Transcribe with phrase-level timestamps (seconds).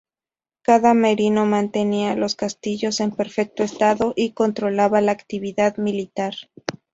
[0.63, 6.33] Cada merino mantenía los castillos en perfecto estado y controlaba la actividad militar.